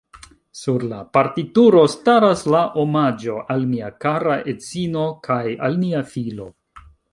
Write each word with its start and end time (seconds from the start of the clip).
Sur 0.59 0.85
la 0.93 1.01
partituro 1.17 1.83
staras 1.95 2.41
la 2.55 2.63
omaĝo: 2.85 3.37
"Al 3.57 3.69
mia 3.75 3.93
kara 4.07 4.41
edzino 4.55 5.07
kaj 5.29 5.41
al 5.69 5.81
nia 5.85 6.05
filo. 6.17 6.53